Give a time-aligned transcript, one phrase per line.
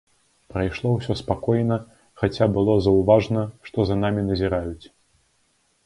[0.53, 1.77] Прайшло ўсё спакойна,
[2.23, 4.85] хаця было заўважна, што за намі назіраюць.